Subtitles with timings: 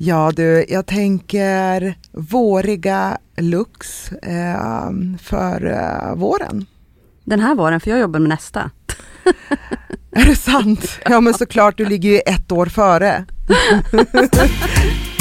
[0.00, 4.90] Ja du, jag tänker våriga looks eh,
[5.22, 6.66] för eh, våren.
[7.24, 8.70] Den här våren, för jag jobbar med nästa.
[10.12, 10.98] Är det sant?
[11.04, 13.24] Ja men såklart, du ligger ju ett år före.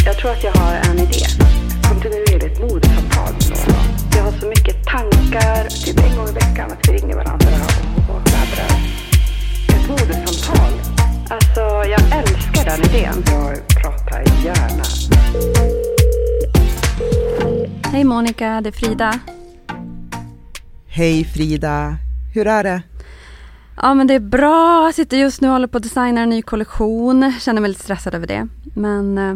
[0.06, 1.26] Jag tror att jag har en idé.
[1.90, 4.18] Kontinuerligt modesamtal med någon.
[4.18, 7.48] Jag har så mycket tankar, typ en gång i veckan, att vi ringer varandra
[8.10, 8.72] och, laddar.
[9.70, 10.74] Ett modesamtal.
[11.30, 13.24] Alltså, jag älskar den idén.
[13.26, 13.77] Jag
[14.08, 14.84] pratar gärna.
[17.92, 19.20] Hej Monica, det är Frida.
[20.88, 21.98] Hej Frida,
[22.34, 22.82] hur är det?
[23.82, 26.30] Ja men det är bra, jag sitter just nu och håller på att designa en
[26.30, 27.34] ny kollektion.
[27.40, 28.48] Känner mig lite stressad över det.
[28.76, 29.36] Men eh,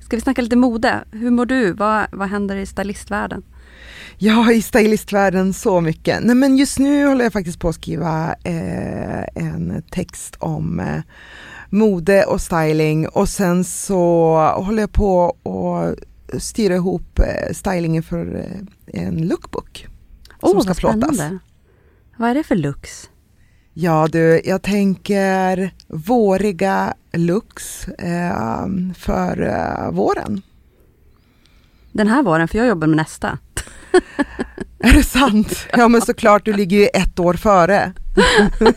[0.00, 1.04] ska vi snacka lite mode?
[1.10, 1.72] Hur mår du?
[1.72, 3.42] Vad, vad händer i stylistvärlden?
[4.18, 6.20] Ja, i stylistvärlden så mycket.
[6.22, 11.02] Nej men just nu håller jag faktiskt på att skriva eh, en text om eh,
[11.74, 18.36] mode och styling och sen så håller jag på att styra ihop eh, stylingen för
[18.36, 19.86] eh, en lookbook.
[20.42, 21.18] Åh, som ska plåtas.
[22.16, 23.10] Vad är det för looks?
[23.72, 28.66] Ja du, jag tänker våriga looks eh,
[28.96, 30.42] för eh, våren.
[31.92, 33.38] Den här våren, för jag jobbar med nästa.
[34.84, 35.56] Är det sant?
[35.76, 37.92] Ja men såklart, du ligger ju ett år före.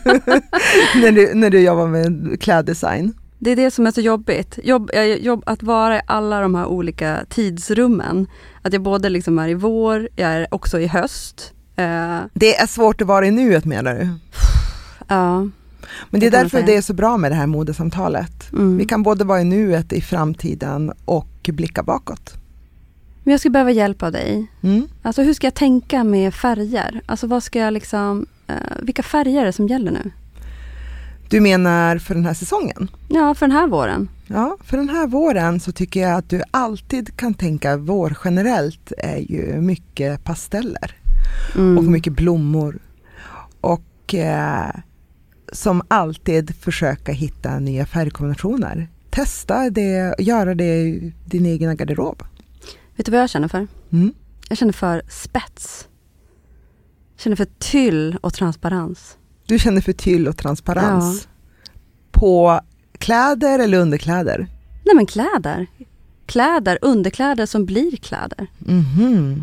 [0.94, 3.12] när, du, när du jobbar med kläddesign.
[3.38, 4.58] Det är det som är så jobbigt.
[4.62, 8.26] Jobb, eh, jobb, att vara i alla de här olika tidsrummen.
[8.62, 11.52] Att jag både liksom är i vår, jag är också i höst.
[11.76, 14.08] Eh, Det är svårt att vara i nuet menar du?
[15.08, 15.48] ja.
[16.10, 18.52] Men det är Det därför det är så bra med det här modesamtalet.
[18.52, 18.76] Mm.
[18.76, 22.34] Vi kan både vara i nuet, i framtiden och blicka bakåt.
[23.28, 24.46] Men jag skulle behöva hjälp av dig.
[24.62, 24.88] Mm.
[25.02, 27.00] Alltså hur ska jag tänka med färger?
[27.06, 30.10] Alltså vad ska jag liksom, eh, vilka färger är det som gäller nu?
[31.30, 32.90] Du menar för den här säsongen?
[33.08, 34.08] Ja, för den här våren.
[34.26, 38.92] Ja, för den här våren så tycker jag att du alltid kan tänka vår generellt
[38.98, 40.96] är ju mycket pasteller
[41.54, 41.78] Mm.
[41.78, 42.78] och mycket blommor.
[43.60, 44.70] Och eh,
[45.52, 48.88] som alltid försöka hitta nya färgkombinationer.
[49.10, 52.22] Testa det, göra det i din egen garderob.
[52.98, 53.66] Vet du vad jag känner för?
[53.92, 54.12] Mm.
[54.48, 55.88] Jag känner för spets.
[57.16, 59.16] Jag känner för tyll och transparens.
[59.46, 61.28] Du känner för tyll och transparens.
[62.10, 62.60] På
[62.98, 64.46] kläder eller underkläder?
[64.84, 65.66] Nej men kläder.
[66.26, 68.46] Kläder, underkläder som blir kläder.
[68.58, 69.42] Mhm.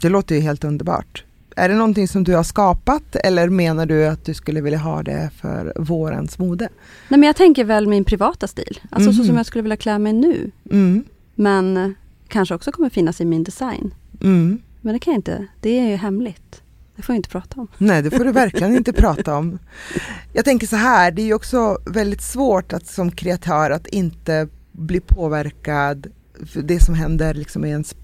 [0.00, 1.24] Det låter ju helt underbart.
[1.56, 5.02] Är det någonting som du har skapat eller menar du att du skulle vilja ha
[5.02, 6.68] det för vårens mode?
[7.08, 8.80] Nej men jag tänker väl min privata stil.
[8.90, 9.26] Alltså så Mhm.
[9.26, 10.50] som jag skulle vilja klä mig nu.
[10.70, 11.04] Mm.
[11.34, 11.94] Men
[12.28, 13.94] kanske också kommer finnas i min design.
[14.20, 14.58] Mm.
[14.80, 16.62] Men det kan jag inte, det är ju hemligt.
[16.96, 17.68] Det får jag inte prata om.
[17.78, 19.58] Nej, det får du verkligen inte prata om.
[20.32, 24.48] Jag tänker så här, det är ju också väldigt svårt att som kreatör att inte
[24.72, 26.06] bli påverkad
[26.46, 27.94] för det som händer liksom i ens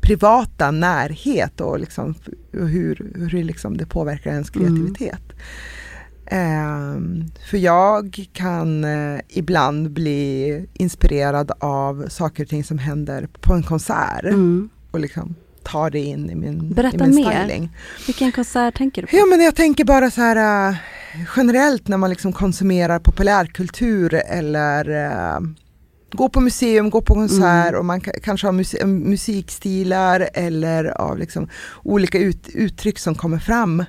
[0.00, 2.14] privata närhet och liksom
[2.52, 5.22] hur, hur liksom det påverkar ens kreativitet.
[5.32, 5.38] Ehm,
[7.50, 13.62] för jag kan eh, ibland bli inspirerad av saker och ting som händer på en
[13.62, 14.68] konsert Mm.
[14.90, 17.44] och liksom tar det in i min, Berätta i min mer.
[17.44, 17.76] styling.
[18.06, 19.16] Vilken konsert tänker du på?
[19.16, 20.76] Ja men jag tänker bara så här äh,
[21.36, 24.88] generellt när man liksom konsumerar populärkultur eller
[25.34, 25.40] äh,
[26.12, 27.78] går på museum, går på konsert Mm.
[27.78, 31.48] och man ka- kanske har mus- musikstilar eller av liksom
[31.82, 33.84] olika ut- uttryck som kommer fram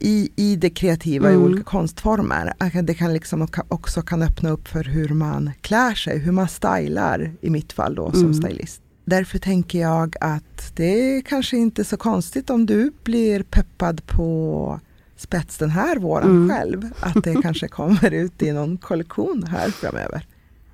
[0.00, 1.44] i, i det kreativa i Mm.
[1.44, 2.52] olika konstformer.
[2.82, 7.32] Det kan liksom också kan öppna upp för hur man klär sig, hur man stylar
[7.40, 8.34] i mitt fall då som Mm.
[8.34, 8.82] stylist.
[9.04, 14.80] Därför tänker jag att det är kanske inte så konstigt om du blir peppad på
[15.16, 16.50] spets den här våren Mm.
[16.50, 16.88] själv.
[17.00, 20.26] Att det kanske kommer ut i någon kollektion här framöver.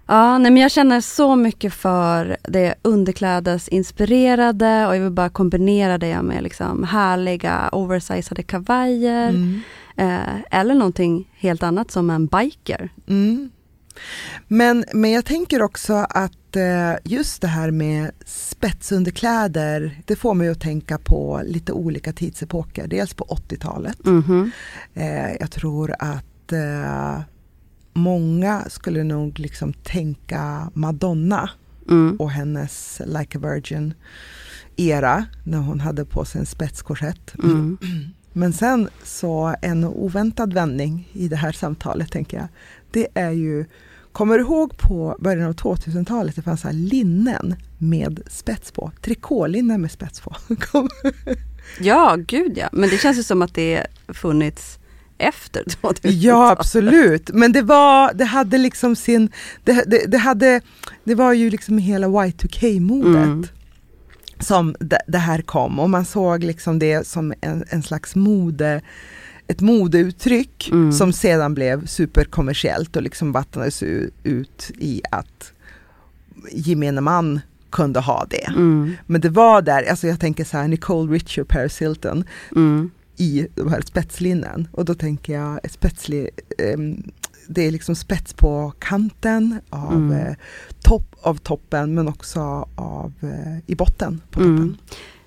[0.06, 5.99] Ja, nej, men jag känner så mycket för det underklädesinspirerade och jag vill bara kombinera
[5.99, 9.28] det med liksom härliga oversizade kavajer.
[9.28, 9.60] Mm.
[9.96, 12.88] Eh, eller någonting helt annat som en biker.
[13.08, 13.50] Mm.
[14.49, 20.49] Men, men jag tänker också att eh, just det här med spetsunderkläder, det får mig
[20.49, 22.87] att tänka på lite olika tidsepoker.
[22.87, 24.04] Dels på 80-talet.
[24.04, 24.50] Mhm.
[24.94, 27.20] Eh, jag tror att eh,
[27.92, 31.50] många skulle nog liksom tänka Madonna
[31.88, 32.16] Mm.
[32.16, 33.94] och hennes Like a Virgin
[34.76, 37.34] era när hon hade på sig en spetskorsett.
[37.42, 37.78] Mm.
[38.32, 42.48] Men sen så en oväntad vändning i det här samtalet tänker jag.
[42.90, 43.64] Det är ju,
[44.12, 49.80] kommer du ihåg på början av 2000-talet det fanns så linnen med spets på, trikålinnen
[49.80, 50.36] med spets på.
[51.80, 52.68] Ja, gud ja.
[52.72, 54.78] Men det känns ju som att det funnits
[55.22, 59.30] efter 2000 ja absolut, men det var, det hade liksom sin,
[59.64, 60.60] det, det, det hade,
[61.04, 63.24] det var ju liksom hela Y2K-modet.
[63.24, 63.46] Mm.
[64.38, 64.76] som
[65.06, 68.80] det, här kom och man såg liksom det som en, en slags mode
[69.46, 70.92] ett modeuttryck Mm.
[70.92, 73.82] som sedan blev superkommersiellt och liksom vattnades
[74.22, 75.52] ut i att
[76.52, 77.40] gemene man
[77.70, 78.46] kunde ha det.
[78.48, 78.92] Mm.
[79.06, 82.25] Men det var där, alltså jag tänker så här Nicole Richie och Paris Hilton
[82.56, 82.90] Mm.
[83.17, 87.03] I de här spetslinnen och då tänker jag ett spetsli, ehm,
[87.49, 90.12] det är liksom spets på kanten av, Mm.
[90.26, 90.35] eh,
[90.82, 94.56] topp, av toppen men också av, eh, i botten på toppen.
[94.56, 94.76] Mm.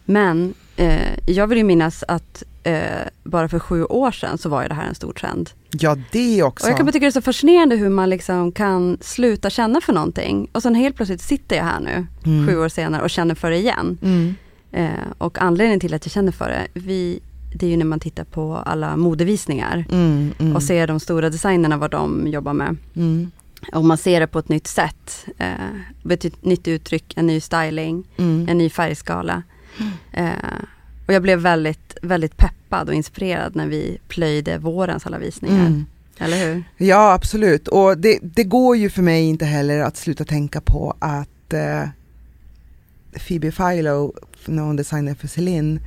[0.05, 2.81] Men eh, jag vill ju minnas att eh,
[3.23, 5.49] bara för sju år sedan så var ju det här en stor trend.
[5.71, 6.65] Ja det också.
[6.65, 9.81] Och jag kan bara tycka det är så fascinerande hur man liksom kan sluta känna
[9.81, 12.47] för någonting och sen helt plötsligt sitter jag här nu Mm.
[12.47, 13.97] sju år senare och känner för det igen.
[14.01, 14.33] Mm.
[14.71, 17.19] Eh, och anledningen till att jag känner för det, vi,
[17.55, 21.29] det är ju när man tittar på alla modevisningar Mm, mm, och ser de stora
[21.29, 22.77] designerna vad de jobbar med.
[22.95, 23.31] mm,
[23.73, 25.25] Och man ser det på ett nytt sätt.
[25.37, 28.47] Eh, ett nytt uttryck, en ny styling, mm.
[28.49, 29.43] en ny färgskala.
[30.11, 30.29] Eh,
[31.07, 35.65] och jag blev väldigt, väldigt peppad och inspirerad när vi plöjde vårens alla visningar.
[35.67, 35.85] Mm.
[36.17, 36.63] Eller hur?
[36.77, 40.95] Ja absolut och det, det går ju för mig inte heller att sluta tänka på
[40.99, 41.89] att eh,
[43.27, 44.13] Phoebe Philo
[44.45, 45.79] när hon designade för Celine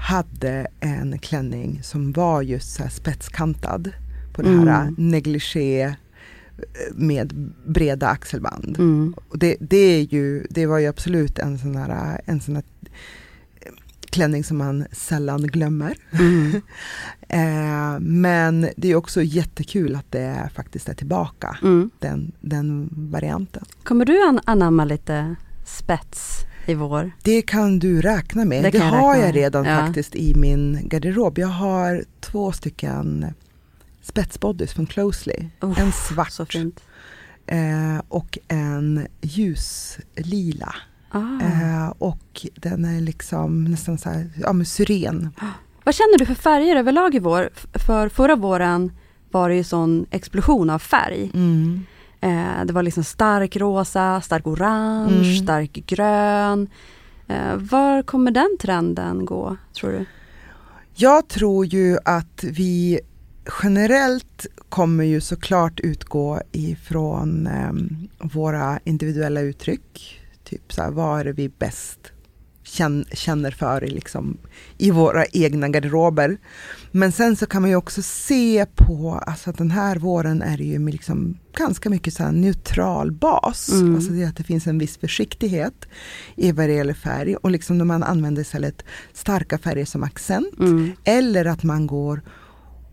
[0.00, 3.92] hade en klänning som var just så här spetskantad
[4.32, 4.94] på det här Mm.
[4.98, 5.94] negligé eh,
[6.94, 8.76] med breda axelband.
[8.78, 9.14] Mm.
[9.28, 12.64] Och det, det, är ju, det var ju absolut en sån här, en sån här
[13.60, 13.72] eh,
[14.10, 15.96] klänning som man sällan glömmer.
[16.12, 16.60] Mm.
[17.32, 21.90] Eh, men det är också jättekul att det faktiskt är tillbaka, Mm.
[21.98, 23.64] den, den varianten.
[23.82, 25.34] Kommer du an- anamma lite
[25.66, 27.12] spets i vår?
[27.22, 28.64] Det kan du räkna med.
[28.64, 29.34] Det Det, jag har jag med.
[29.34, 29.76] redan Ja.
[29.80, 31.38] faktiskt i min garderob.
[31.38, 33.26] Jag har två stycken
[34.02, 35.48] spetsbodys från Closely.
[35.60, 36.54] Oh, en svart
[37.46, 40.74] eh, och en ljuslila.
[41.10, 41.40] Ah.
[41.42, 45.30] Eh, och den är liksom nästan så här, ja men syren.
[45.84, 47.50] Vad känner du för färger överlag i vår?
[47.86, 48.92] För förra våren
[49.30, 51.30] var det ju sån explosion av färg.
[51.34, 51.86] Mm.
[52.20, 55.36] Eh, det var liksom stark rosa, stark orange, Mm.
[55.42, 56.68] stark grön.
[57.28, 60.04] Eh, var kommer den trenden gå, tror du?
[60.94, 63.00] Jag tror ju att vi
[63.62, 70.20] generellt kommer ju såklart utgå ifrån em, våra individuella uttryck.
[70.44, 72.12] Typ så här, vad är det vi bäst
[73.12, 74.38] känner för i, liksom,
[74.78, 76.38] i våra egna garderober.
[76.92, 80.56] Men sen så kan man ju också se på, alltså att den här våren är
[80.58, 83.68] det ju med liksom ganska mycket så neutral bas.
[83.72, 83.94] Mm.
[83.94, 85.88] Alltså det att det finns en viss försiktighet
[86.36, 90.58] i vad det gäller färg och liksom när man använder istället starka färger som accent.
[90.58, 90.92] Mm.
[91.04, 92.22] Eller att man går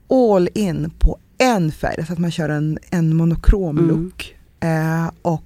[0.09, 3.89] all in på en färg, så att man kör en, en monokrom Mm.
[3.89, 4.35] look.
[4.59, 5.43] Eh, och,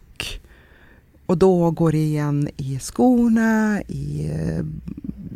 [1.31, 4.65] och då går det igen i skorna, i eh,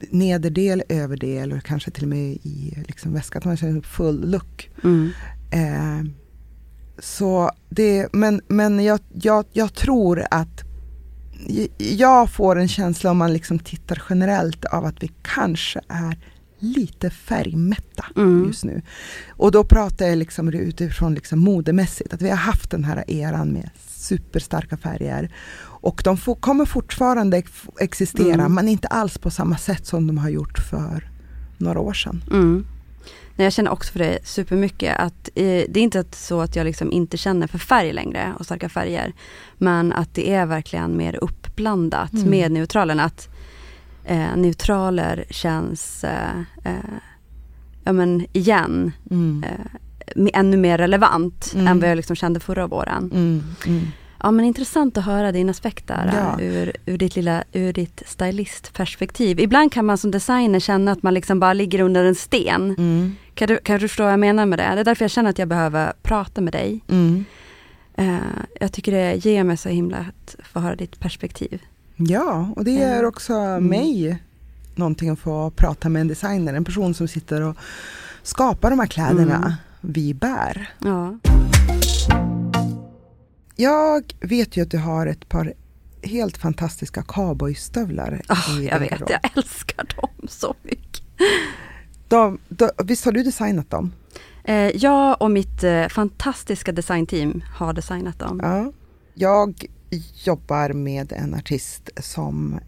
[0.10, 4.70] nederdel, överdel och kanske till och med i liksom väskan, man en full look.
[4.84, 5.10] Mm.
[5.52, 6.12] Eh,
[7.00, 10.64] så det, men men jag, jag, jag tror att
[11.78, 16.20] jag får en känsla om man liksom tittar generellt av att vi kanske är
[16.60, 18.48] lite färgmätta Mm.
[18.48, 18.82] just nu.
[19.30, 23.54] Och då pratar jag liksom utifrån liksom modemässigt, att vi har haft den här eran
[23.54, 23.70] med
[24.06, 25.32] superstarka färger.
[25.86, 28.54] Och de får, kommer fortfarande ex- existera, Mm.
[28.54, 31.10] men inte alls på samma sätt som de har gjort för
[31.58, 32.24] några år sedan.
[32.32, 32.66] Mm.
[33.36, 36.66] Nej, jag känner också för det supermycket att eh, det är inte så att jag
[36.66, 39.14] liksom inte känner för färg längre och starka färger.
[39.58, 42.30] Men att det är verkligen mer uppblandat Mm.
[42.30, 43.04] med neutralerna.
[43.04, 43.30] Att
[44.04, 46.74] eh, neutraler känns, eh, eh,
[47.84, 49.44] ja men igen, Mm.
[49.44, 51.68] eh, ännu mer relevant Mm.
[51.68, 53.44] än vad jag liksom kände förra våren.
[54.26, 56.42] Ja men intressant att höra din aspekt där Ja.
[56.44, 59.40] ur, ur ditt lilla, ur ditt stylistperspektiv.
[59.40, 62.76] Ibland kan man som designer känna att man liksom bara ligger under en sten.
[62.78, 63.16] Mm.
[63.34, 64.72] Kan du, kan du förstå vad jag menar med det?
[64.76, 66.80] Det är därför jag känner att jag behöver prata med dig.
[66.90, 67.26] Mm.
[67.98, 68.16] Eh,
[68.60, 71.62] jag tycker det ger mig så himla att få höra ditt perspektiv.
[71.96, 73.08] Ja, och det ger Ja.
[73.08, 73.68] också Mm.
[73.68, 74.18] mig
[74.76, 77.56] någonting att få prata med en designer, en person som sitter och
[78.24, 79.52] skapar de här kläderna Mm.
[79.82, 80.70] vi bär.
[80.80, 81.18] Ja.
[83.56, 85.54] Jag vet ju att du har ett par
[86.04, 89.10] helt fantastiska cowboystövlar Oh, jag vet, garderob.
[89.12, 91.04] jag älskar dem så mycket.
[92.08, 93.94] De, de, visst har du designat dem?
[94.44, 98.40] Eh, jag och mitt eh, fantastiska designteam har designat dem.
[98.44, 98.72] Ja.
[99.14, 99.66] Jag
[100.24, 102.60] jobbar med en artist som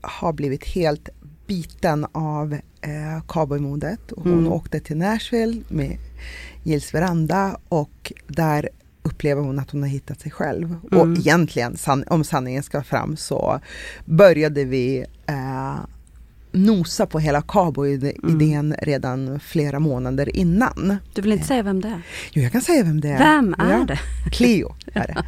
[0.00, 1.08] har blivit helt
[1.46, 4.00] biten av eh, cowboymodet.
[4.16, 4.52] Hon Mm.
[4.52, 5.98] åkte till Nashville med
[6.62, 8.68] Gills veranda och där
[9.08, 10.76] upplever hon att hon har hittat sig själv.
[10.90, 11.20] Och Mm.
[11.20, 13.60] egentligen, san- om sanningen ska fram, så
[14.04, 15.76] började vi eh,
[16.52, 20.96] nosa på hela cowboy-idén redan flera månader innan.
[21.14, 22.02] Du vill inte säga vem det är?
[22.32, 23.18] Jo, jag kan säga vem det är.
[23.18, 23.84] Vem är Ja.
[23.84, 23.98] det?
[24.30, 25.24] Cleo är det.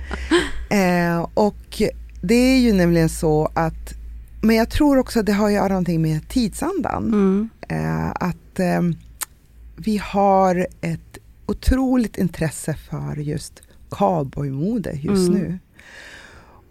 [0.77, 1.83] Eh, och
[2.23, 3.95] det är ju nämligen så att,
[4.43, 7.05] men jag tror också att det har att göra någonting med tidsandan.
[7.07, 7.49] Mm.
[7.69, 8.81] Eh, att eh,
[9.77, 15.41] vi har ett otroligt intresse för just cowboymode just Mm.
[15.41, 15.59] nu.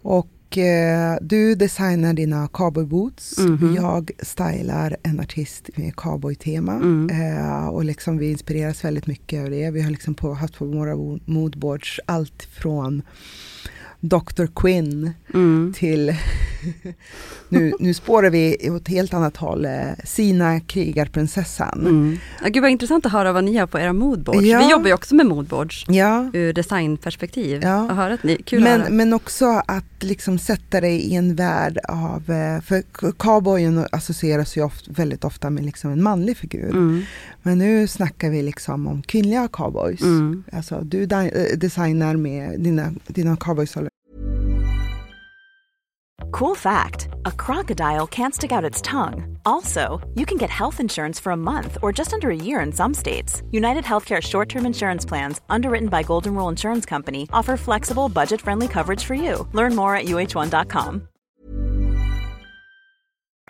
[0.02, 3.38] Och eh, du designar dina cowboyboots.
[3.38, 3.74] Mhm.
[3.74, 6.72] Jag stylar en artist med cowboytema.
[6.74, 7.10] Mm.
[7.38, 9.70] Eh, och liksom vi inspireras väldigt mycket av det.
[9.70, 13.02] Vi har liksom på, haft på våra mo- moodboards allt från
[14.00, 14.46] Dr.
[14.54, 15.72] Quinn Mm.
[15.76, 16.14] till,
[17.48, 19.72] nu, nu spårar vi åt ett helt annat håll, eh,
[20.04, 21.80] Sina krigarprinsessan.
[21.80, 22.18] Mm.
[22.42, 24.46] Ja, gud vad intressant att höra vad ni har på era moodboards.
[24.46, 24.58] Ja.
[24.58, 27.62] Vi jobbar ju också med moodboards Ja, ur designperspektiv.
[27.62, 27.90] Ja.
[27.90, 28.82] Att höra att ni, kul att höra.
[28.82, 34.56] men, men också att liksom sätta dig i en värld av, eh, för cowboyen associeras
[34.56, 36.70] ju ofta, väldigt ofta med liksom en manlig figur.
[36.70, 37.02] Mm.
[37.42, 40.00] Men nu snackar vi liksom om kvinnliga cowboys.
[40.00, 40.44] Mm.
[40.52, 43.76] Alltså du eh, designar med dina, dina cowboys
[46.32, 49.36] Cool fact a crocodile can't stick out its tongue.
[49.44, 52.72] Also, you can get health insurance for a month or just under a year in
[52.72, 53.42] some states.
[53.50, 58.40] United Healthcare short term insurance plans, underwritten by Golden Rule Insurance Company, offer flexible, budget
[58.40, 59.46] friendly coverage for you.
[59.52, 61.02] Learn more at uh1.com.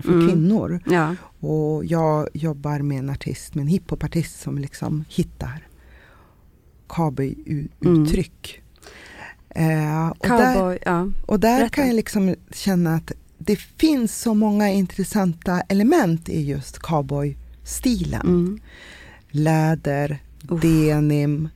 [0.02, 0.28] för Mm.
[0.28, 0.80] kvinnor.
[0.86, 1.16] Ja.
[1.40, 5.66] Och jag jobbar med en artist, med en hiphopartist som liksom hittar
[6.88, 8.60] cowboy-uttryck.
[9.54, 11.08] Eh, och där, Cowboy, ja.
[11.26, 11.74] och där Berätta.
[11.74, 18.20] kan jag liksom känna att det finns så många intressanta element i just cowboy-stilen.
[18.20, 18.60] Mm.
[19.30, 20.62] Läder, Uff.
[20.62, 21.48] denim,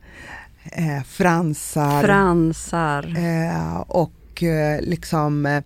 [0.65, 2.03] eh, fransar.
[2.03, 3.15] Fransar.
[3.19, 5.63] Eh, och eh, liksom eh,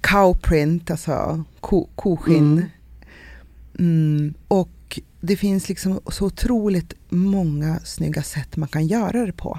[0.00, 2.52] cowprint, alltså ko, koskinn.
[2.52, 2.68] Mm.
[3.78, 9.58] Mm, och det finns liksom så otroligt många snygga sätt man kan göra det på.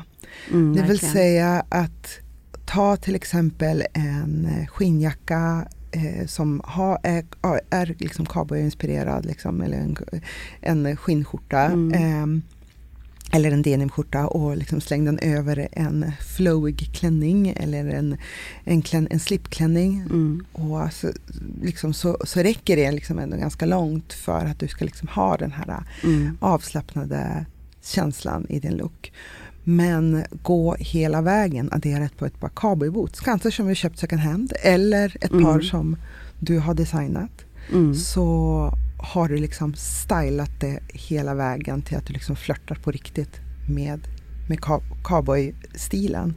[0.51, 1.13] Mm, det vill verkligen.
[1.13, 2.19] säga att
[2.65, 7.23] ta till exempel en eh, skinnjacka eh, som har, är,
[7.69, 9.97] är liksom cowboyinspirerad, liksom, eller en,
[10.61, 11.61] en skinnskjorta.
[11.61, 11.93] Mm.
[11.93, 12.41] ehm,
[13.33, 18.17] eller en denimskjorta och liksom släng den över en flowig klänning eller en,
[18.63, 20.00] en, klän, en slipklänning.
[20.00, 20.45] Mm.
[20.53, 21.11] Och alltså,
[21.61, 25.38] liksom så, så räcker det liksom ändå ganska långt för att du ska liksom ha
[25.38, 26.38] den här Mm.
[26.41, 27.45] avslappnade
[27.81, 29.11] känslan i din look.
[29.63, 34.21] Men gå hela vägen, addera ett på ett par cowboyboots, kanske som vi köpt second
[34.21, 35.43] hand eller ett Mm.
[35.43, 35.97] par som
[36.39, 37.31] du har designat.
[37.71, 37.95] Mm.
[37.95, 43.39] Så har du liksom stylat det hela vägen till att du liksom flörtar på riktigt
[43.69, 43.99] med,
[44.49, 46.33] med cow- cowboy-stilen.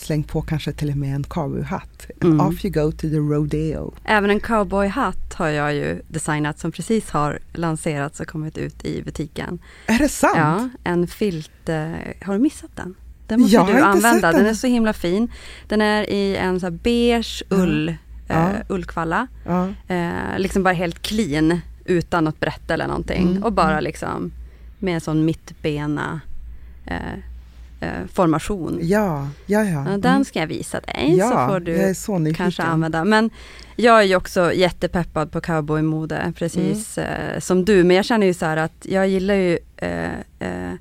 [0.00, 2.06] Släng på kanske till och med en cowboyhatt.
[2.22, 2.40] Mm.
[2.40, 3.94] Off you go to the rodeo.
[4.04, 9.02] Även en cowboyhatt har jag ju designat som precis har lanserats och kommit ut i
[9.02, 9.58] butiken.
[9.86, 10.32] Är det sant?
[10.36, 11.68] Ja, en filt.
[11.68, 11.76] Eh,
[12.22, 12.94] har du missat den?
[13.26, 14.32] Den måste Jag du använda.
[14.32, 14.50] Den den.
[14.50, 15.30] är så himla fin.
[15.68, 17.94] Den är i en så här beige ull,
[18.28, 18.34] Ja.
[18.50, 19.26] eh, ullkvalla.
[19.46, 19.68] Ja.
[19.94, 23.30] Eh, liksom bara helt clean utan något brett eller någonting.
[23.30, 23.84] Mm, Och bara mm.
[23.84, 24.32] liksom
[24.78, 26.20] med en sån mittbena
[26.86, 26.96] eh,
[27.80, 28.78] eh, formation.
[28.82, 29.96] Ja, ja, ja.
[29.98, 33.04] Den ska jag visa dig Ja, så får du så kanske använda.
[33.04, 33.30] Men
[33.76, 37.10] jag är ju också jättepeppad på cowboymode, precis Mm.
[37.34, 37.84] eh, som du.
[37.84, 40.72] Men jag känner ju så här att jag gillar ju, eh, eh,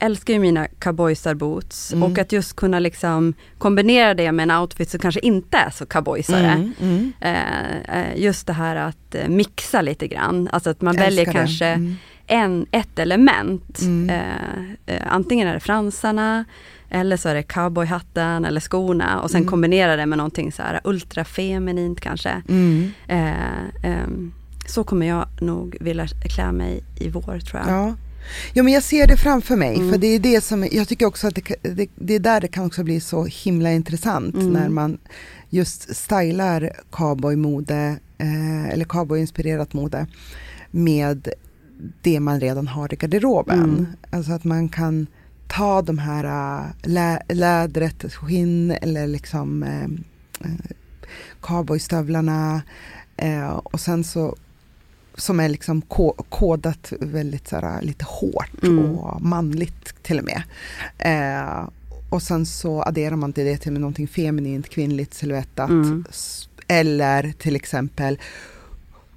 [0.00, 2.02] älskar ju mina cowboysarboots Mm.
[2.12, 5.86] och att just kunna liksom kombinera det med en outfit som kanske inte är så
[5.86, 6.46] cowboysare.
[6.52, 7.12] Mm, mm.
[7.20, 11.26] Eh, eh, just det här att eh, mixa lite grann, alltså att man Älskar väljer
[11.26, 11.32] det.
[11.32, 11.96] kanske Mm.
[12.26, 13.80] en, ett element.
[13.80, 14.10] Mm.
[14.10, 16.44] Eh, eh, antingen är det fransarna,
[16.90, 19.50] eller så är det cowboyhatten eller skorna och sen Mm.
[19.50, 22.42] kombinera det med någonting så här ultrafeminint kanske.
[22.48, 22.90] Mm.
[23.08, 23.30] Eh,
[23.82, 24.32] ehm,
[24.66, 27.68] så kommer jag nog vilja klä mig i vår tror jag.
[27.70, 27.94] Ja.
[28.52, 29.76] Ja, men jag ser det framför mig.
[29.76, 29.90] Mm.
[29.90, 32.48] För det är det som, jag tycker också att det, det, det är där det
[32.48, 34.34] kan också bli så himla intressant.
[34.34, 34.52] Mm.
[34.52, 34.98] När man
[35.50, 40.06] just stylar cowboymode, eh, eller cowboyinspirerat mode,
[40.70, 41.28] med
[42.02, 43.58] det man redan har i garderoben.
[43.58, 43.86] Mm.
[44.10, 45.06] Alltså att man kan
[45.48, 49.84] ta de här äh, lä, lädret, skinn eller liksom äh,
[50.50, 50.76] äh,
[51.40, 52.62] cowboystövlarna
[53.16, 54.36] eh, och sen så
[55.20, 58.78] som är liksom ko kodat väldigt så här, lite hårt Mm.
[58.98, 60.42] och manligt till och med.
[60.98, 61.68] Eh,
[62.10, 65.70] och sen så adderar man till det till någonting feminint, kvinnligt, silhuettat.
[65.70, 66.04] Mm.
[66.68, 68.18] Eller till exempel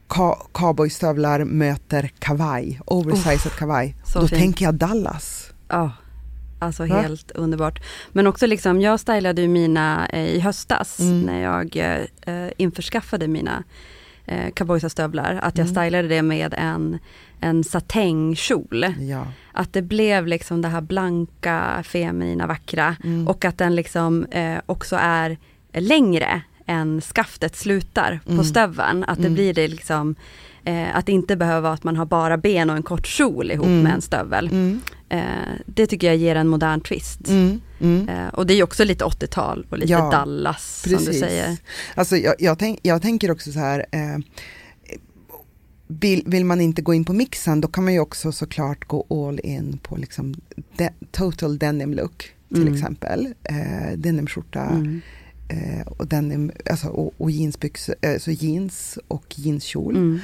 [0.07, 3.95] ka- cowboystövlar möter kavaj, oversized kavaj.
[4.05, 4.41] så Då fint.
[4.41, 5.50] tänker jag Dallas.
[5.67, 5.91] Ja,
[6.60, 7.01] alltså Va?
[7.01, 7.83] helt underbart.
[8.12, 11.22] Men också liksom, jag stylade ju mina eh, i höstas Mm.
[11.22, 11.75] när jag
[12.25, 13.63] eh, införskaffade mina
[14.25, 15.39] eh, cowboystövlar.
[15.44, 15.75] Att jag Mm.
[15.75, 17.00] stylade det med en,
[17.39, 18.86] en satängkjol.
[19.00, 19.27] Ja.
[19.51, 22.96] Att det blev liksom det här blanka, feminina, vackra.
[23.03, 23.27] Mm.
[23.27, 25.38] Och att den liksom eh, också är
[25.74, 28.44] längre än skaftet slutar på Mm.
[28.44, 29.03] stöveln.
[29.03, 29.34] Att det Mm.
[29.34, 30.15] blir det liksom,
[30.65, 33.65] eh, att inte behöver vara att man har bara ben och en kort kjol ihop
[33.65, 33.82] Mm.
[33.84, 34.48] med en stövel.
[34.48, 34.82] Mm.
[35.10, 35.22] Eh,
[35.65, 37.27] det tycker jag ger en modern twist.
[37.29, 37.62] Mm.
[37.82, 38.10] Mm.
[38.10, 41.58] Eh, och det är också lite 80-tal och lite Ja, Dallas som du säger.
[41.96, 44.17] Alltså jag, jag, tänk, jag tänker också så här, eh,
[45.88, 49.05] vill, vill man inte gå in på mixen då kan man ju också såklart gå
[49.27, 50.36] all in på liksom
[50.77, 52.74] de, total denim look till Mm.
[52.74, 53.34] exempel.
[53.43, 55.01] Eh, denimskjorta Mm.
[55.48, 59.96] Eh, och, denim, alltså, och, och jeansbyxor, eh, så jeans och jeanskjol.
[59.96, 60.20] Mm.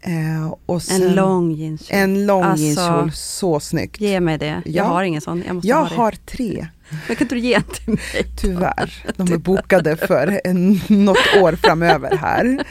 [0.00, 1.98] Eh, och sen, En lång jeanskjol.
[1.98, 4.00] en lång Alltså, jeanskjol, så snyggt.
[4.00, 4.46] Ge mig det.
[4.46, 4.60] Ja.
[4.64, 5.42] Jag har ingen sån.
[5.46, 5.94] Jag måste Jag ha det.
[5.94, 6.66] har tre.
[6.90, 8.26] Men kan inte du ge en till mig?
[8.36, 12.64] Tyvärr, de är bokade för en, något år framöver här.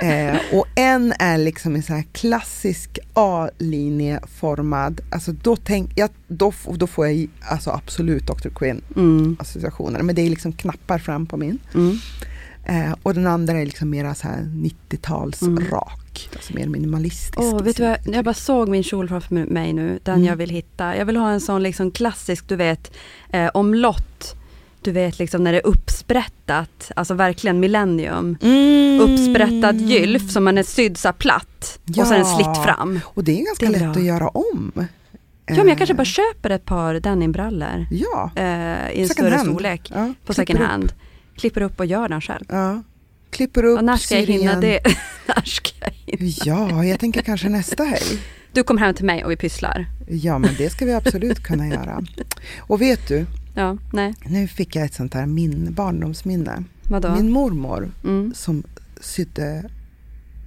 [0.00, 6.52] Eh, och en är liksom en sån här klassisk A-linjeformad, alltså då, tänk, jag, då,
[6.74, 8.48] då får jag alltså absolut Dr.
[8.48, 9.36] Quinn Mm.
[9.40, 11.58] associationer, men det är liksom knappar fram på min.
[11.74, 11.98] Mm.
[12.64, 15.64] Eh, och den andra är liksom mera så här 90-tals Mm.
[15.70, 17.38] rak, alltså mer minimalistisk.
[17.38, 20.26] I vet du sin- vad, jag bara såg min kjol framför mig nu, den Mm.
[20.26, 20.96] jag vill hitta.
[20.96, 22.92] Jag vill ha en sån liksom klassisk, du vet,
[23.30, 24.34] eh, omlott.
[24.82, 28.36] Du vet liksom när det är uppsprättat, alltså verkligen millennium.
[28.42, 29.00] Mm.
[29.00, 32.36] Uppsprättad gylf som man är sydd så platt och sen en Ja.
[32.36, 33.00] slitt fram.
[33.04, 34.72] Och det är ganska Det är lätt att göra om.
[35.46, 39.10] Ja, men jag kanske Eh, bara köper ett par denimbrallor Ja, eh, i en Second
[39.12, 39.48] större hand.
[39.48, 40.12] storlek ja.
[40.26, 40.66] på second upp.
[41.42, 42.44] Klipper upp och gör den själv.
[42.48, 42.82] Ja.
[43.30, 44.80] Klipper upp, Och när ska jag hinna det?
[45.26, 46.32] när ska jag hinna?
[46.44, 48.20] Ja, jag tänker kanske nästa helg.
[48.52, 49.86] Du kommer hem till mig och vi pysslar.
[50.08, 52.04] Ja, men det ska vi absolut kunna göra.
[52.60, 56.64] Och vet du, Ja, nej, nu fick jag ett sånt här min, barndomsminne.
[56.88, 57.14] vadå?
[57.14, 58.32] Min mormor Mm.
[58.34, 58.62] som
[59.00, 59.70] sydde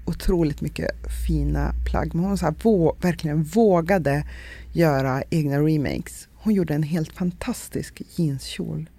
[0.05, 0.91] otroligt mycket
[1.27, 2.15] fina plagg.
[2.15, 4.27] Men hon så vå, verkligen vågade
[4.73, 6.27] göra egna remakes.
[6.35, 8.89] Hon gjorde en helt fantastisk jeanskjol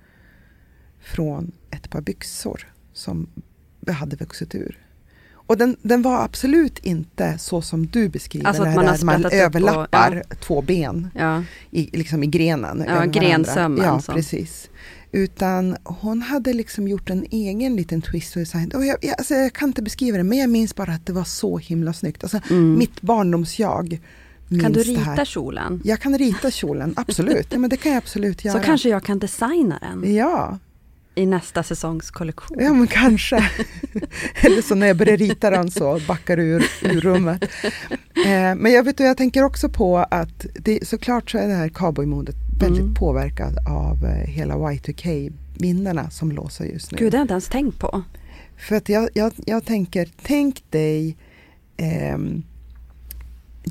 [1.00, 1.52] från
[1.86, 3.26] ett par byxor som
[3.88, 4.78] hade vuxit ur.
[5.48, 9.04] Och den, den var absolut inte så som du beskriver, Alltså att det man där
[9.04, 12.84] man sprättat upp och- överlappar två ben Ja, i, liksom i grenen.
[12.88, 14.14] Ja, grensömmen Ja, som.
[14.14, 14.70] precis.
[15.12, 18.70] Utan hon hade liksom gjort en egen liten twist och design.
[18.74, 21.12] Och jag, jag, alltså jag kan inte beskriva det, men jag minns bara att det
[21.12, 22.22] var så himla snyggt.
[22.22, 22.78] Alltså, Mm.
[22.78, 24.00] Mitt barndomsjag
[24.48, 25.80] minns kan du det rita kjolen?
[25.84, 27.46] Jag kan rita kjolen, absolut.
[27.50, 28.58] Ja, men det kan jag absolut göra.
[28.58, 30.58] Så kanske jag kan designa den Ja,
[31.18, 32.58] i nästa säsongs kollektion.
[32.60, 33.36] ja men kanske.
[34.40, 37.44] Eller så när jag börjar rita den så backar ur, ur rummet.
[38.26, 41.68] Eh, men jag vet jag tänker också på att det, såklart så är det här
[41.68, 42.94] cowboymodet väldigt Mm.
[42.94, 46.98] påverkat av eh, hela Y2K-vindarna som låser just nu.
[46.98, 48.02] Gud, det har jag inte ens tänkt på.
[48.56, 51.16] För att jag, jag, jag tänker, tänk dig
[51.76, 52.42] ehm,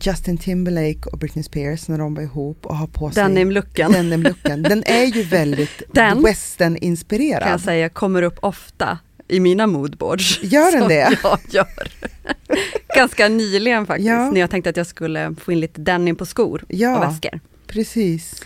[0.02, 4.64] Justin Timberlake och Britney Spears när de var ihop och har på sig Denim-looken denim-looken.
[4.64, 7.62] Den är ju väldigt Den, kan jag western-inspirerad.
[7.62, 10.40] säga kommer upp ofta i mina moodboards.
[10.44, 11.18] Gör den som det?
[11.24, 11.92] jag gör.
[12.96, 14.32] Ganska nyligen faktiskt, Ja.
[14.32, 16.98] när jag tänkte att jag skulle få in lite denim på skor Ja.
[16.98, 17.40] och väskor.
[17.68, 18.42] Precis.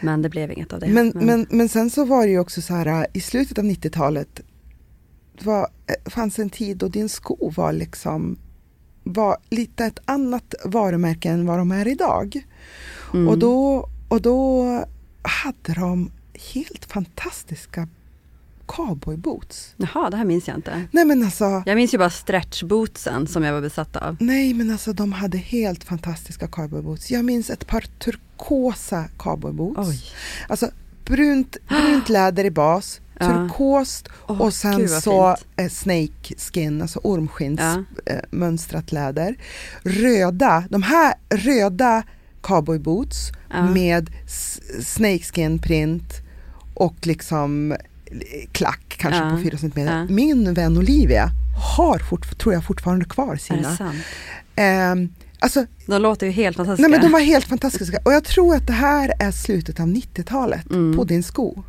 [0.00, 0.86] Men det blev inget av det.
[0.86, 3.64] Men, men, men sen så var det ju också så här äh, i slutet av
[3.64, 4.40] 90-talet
[5.42, 8.36] var, äh, fanns en tid då din sko var liksom
[9.04, 12.46] var lite ett annat varumärke än vad de är idag.
[13.14, 13.28] Mm.
[13.28, 14.64] Och, då, och då
[15.22, 16.10] hade de
[16.54, 17.88] helt fantastiska
[18.66, 19.74] cowboyboots.
[19.76, 20.82] Jaha, det här minns jag inte.
[20.90, 24.16] Nej men alltså, Jag minns ju bara stretchbootsen som jag var besatt av.
[24.20, 27.10] nej men alltså de hade helt fantastiska cowboyboots.
[27.10, 30.12] Jag minns ett par turkosa cowboyboots.
[30.48, 30.70] Alltså
[31.04, 33.26] brunt, brunt läder i bas, Ja.
[33.26, 35.72] turkost Åh, och sen gud, så fint.
[35.72, 37.84] snake skin, alltså ormskins Ja.
[38.06, 38.20] eh,
[38.92, 39.36] läder.
[39.82, 42.02] Röda, de här röda
[42.40, 43.62] cowboyboots Ja.
[43.70, 44.10] med
[44.82, 46.12] snake skin print
[46.74, 47.78] och liksom eh,
[48.52, 49.30] klack kanske Ja.
[49.30, 49.86] på 4 cm.
[49.86, 50.04] Ja.
[50.04, 51.30] Min vän Olivia
[51.76, 53.76] har, fort, tror jag, fortfarande kvar sina.
[54.56, 56.88] Ehm, Alltså, De låter ju helt fantastiska.
[56.88, 57.98] nej men de var helt fantastiska.
[58.04, 60.96] Och jag tror att det här är slutet av 90-talet Mm.
[60.96, 61.62] på din sko.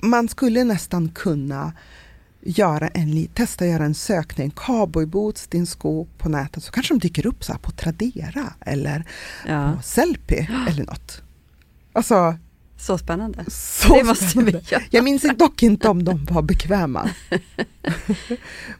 [0.00, 1.72] Man skulle nästan kunna
[2.40, 7.26] göra en, testa göra en sökning, cowboyboots, din sko på nätet, så kanske de dyker
[7.26, 9.04] upp så här på Tradera eller
[9.46, 9.72] ja.
[9.76, 10.34] på Sellpy
[10.68, 11.22] eller något.
[11.92, 12.34] Alltså,
[12.78, 13.44] Så spännande.
[13.50, 14.60] så det måste vi spännande.
[14.70, 14.82] göra.
[14.90, 17.10] Jag minns dock inte om de var bekväma.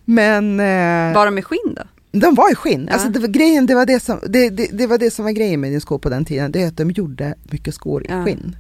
[0.05, 1.83] Men eh, Var de i skinn då?
[2.21, 2.85] de var i skinn.
[2.89, 2.93] Ja.
[2.95, 5.33] Alltså det var, grejen, det, var det, som, det, det, det var det som var
[5.33, 6.53] grejen med din skor på den tiden.
[6.53, 8.25] Det är att de gjorde mycket skor i Ja.
[8.25, 8.57] skinn.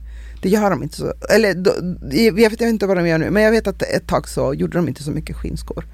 [0.46, 1.12] Det gör de inte så.
[1.30, 1.70] Eller då,
[2.16, 3.30] jag vet inte vad de gör nu.
[3.30, 5.84] Men jag vet att ett tag så gjorde de inte så mycket skinnskor.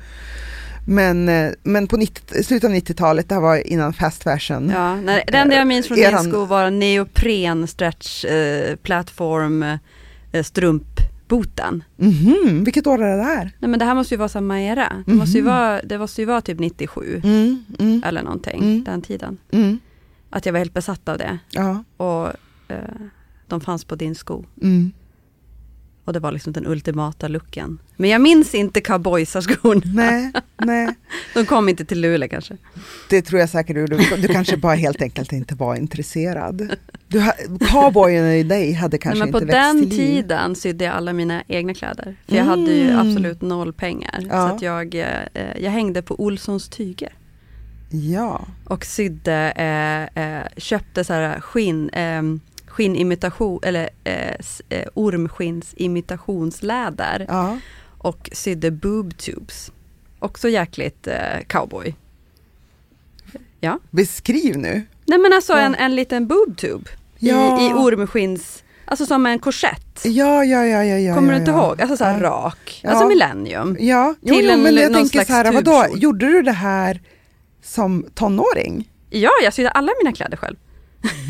[0.87, 4.71] Men, eh, men på 90, slutet av 90-talet, det här var innan fast fashion.
[4.71, 9.62] Ja, nej, det enda jag minns från Eran- din sko var neopren stretch eh, plattform
[10.33, 11.85] eh, strumpboten.
[11.97, 13.51] Mhm, vilket år är det där?
[13.59, 15.03] Nej men det här måste ju vara samma era.
[15.07, 18.85] Det, måste ju vara, det måste ju vara typ 97 Mm, mm, eller någonting, Mm.
[18.85, 19.38] den tiden.
[19.51, 19.79] mm,
[20.31, 21.38] Att jag var helt besatt av det.
[21.51, 22.27] ja, Och
[22.69, 22.77] eh,
[23.53, 24.45] de fanns på din sko.
[24.62, 24.93] mm.
[26.05, 27.79] Och det var liksom den ultimata looken.
[27.97, 29.83] Men jag minns inte cowboysarskon.
[29.85, 30.95] Nej, nej.
[31.35, 32.57] De kom inte till Luleå kanske.
[33.11, 33.87] Det tror jag säkert du,
[34.17, 36.77] du, kanske bara helt enkelt inte var intresserad.
[37.09, 37.23] Du,
[37.71, 40.23] cowboyen i dig hade kanske Nej, men på inte växt den till liv.
[40.23, 42.17] tiden sydde jag alla mina egna kläder.
[42.29, 42.99] För jag hade ju Mm.
[43.09, 44.19] absolut noll pengar.
[44.29, 44.49] Ja.
[44.49, 47.12] Så att jag, eh, jag hängde på Olssons tyger.
[47.91, 52.23] Ja, Och sydde, eh, eh, köpte så här skinn, eh,
[52.73, 54.35] skinnimitation, eller eh,
[54.69, 57.27] eh, ormskinnsimitationsläder.
[57.29, 57.59] ja.
[57.99, 59.73] Och sydde boob tubes.
[60.19, 61.95] Också jäkligt eh, cowboy.
[63.61, 63.79] Ja.
[63.91, 64.83] Beskriv nu.
[65.07, 65.59] Nej men alltså Ja.
[65.61, 66.91] en, en liten boob tube.
[67.19, 67.61] Ja.
[67.61, 70.01] I, I ormskinns, alltså som en korsett.
[70.05, 71.15] Ja, ja, ja, ja, ja.
[71.15, 71.67] Kommer du inte ja.
[71.67, 71.81] ihåg?
[71.83, 72.81] Alltså så här rak.
[72.85, 73.77] Alltså millennium.
[73.81, 77.01] Ja, jo, Till jo, en- men jag tänker så här, vadå, gjorde du det här
[77.63, 78.91] som tonåring?
[79.11, 80.57] Ja, jag sydde alla mina kläder själv.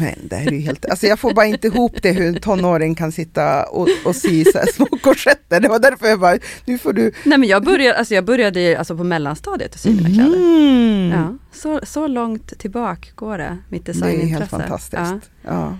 [0.00, 2.40] Men det här är ju helt, alltså jag får bara inte ihop det hur en
[2.40, 5.60] tonåring kan sitta och, och sy så små korsetter.
[5.60, 7.12] Det var därför jag bara, nu får du...
[7.24, 10.36] Nej men jag började, alltså jag började alltså på mellanstadiet att sy mina kläder.
[10.36, 11.10] Mm.
[11.10, 14.38] Ja, så, så långt tillbaka går det, mitt Det är designintresse.
[14.38, 15.30] helt fantastiskt.
[15.42, 15.50] Ja.
[15.50, 15.76] Ja.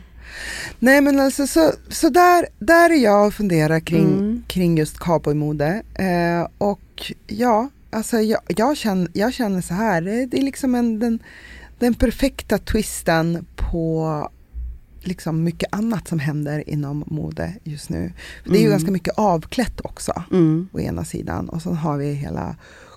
[0.78, 4.42] Nej men alltså så, så där, där är jag och funderar kring, Mm.
[4.48, 5.83] kring just cowboymode.
[5.94, 10.74] Eh, och ja, alltså jag, jag, känner, jag känner så här, det, det är liksom
[10.74, 11.18] en, den,
[11.82, 14.28] den perfekta twisten på
[15.00, 18.12] liksom mycket annat som händer inom mode just nu.
[18.44, 18.70] Det är ju Mm.
[18.70, 20.68] ganska mycket avklätt också Mm.
[20.72, 22.56] å ena sidan och så har vi hela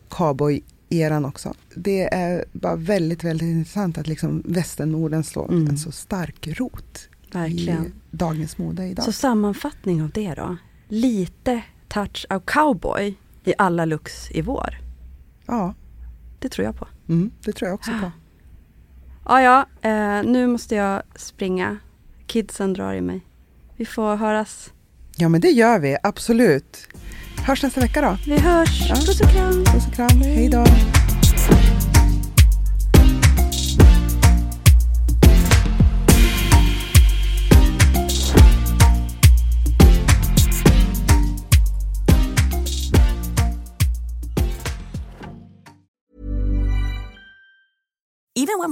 [0.09, 1.53] cowboy-eran också.
[1.75, 5.67] Det är bara väldigt, väldigt intressant att liksom västernorden slår Mm.
[5.67, 7.85] en så stark rot Verkligen.
[7.85, 9.05] i dagens mode idag.
[9.05, 10.57] Så sammanfattning av det då.
[10.87, 14.77] Lite touch av cowboy i alla looks i vår.
[15.45, 15.73] Ja,
[16.39, 16.87] Det tror jag på.
[17.07, 18.11] mm, det tror jag också på.
[19.25, 21.77] Ja, ja, eh, nu måste jag springa.
[22.27, 23.21] Kidsen drar i mig.
[23.75, 24.71] Vi får höras.
[25.15, 26.87] Ja, men det gör vi, absolut.
[27.47, 28.17] Hörs nästa vecka då.
[28.25, 28.89] Vi hörs.
[28.89, 28.95] Ja.
[28.95, 29.63] Puss och kram.
[29.65, 30.65] Puss och kram, hej då.